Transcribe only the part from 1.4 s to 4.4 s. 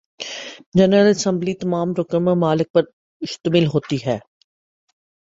تمام رکن ممالک پر مشتمل ہوتی ہے